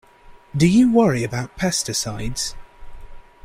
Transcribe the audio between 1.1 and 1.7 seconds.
about